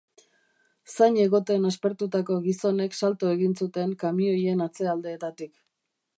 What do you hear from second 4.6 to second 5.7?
atzealdeetatik.